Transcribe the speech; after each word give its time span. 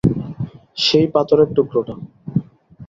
সেই 0.77 1.07
পাথরের 1.13 1.49
টুকরোটা। 1.55 1.95